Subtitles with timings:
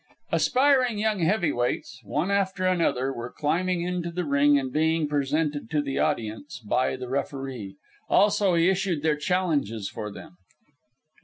[0.31, 5.79] Aspiring young heavyweights, one after another, were climbing into the ring and being presented to
[5.79, 7.75] the audience by the referee.
[8.09, 10.37] Also, he issued their challenges for them.